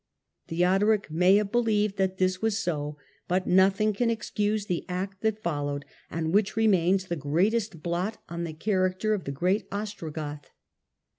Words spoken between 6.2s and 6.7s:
which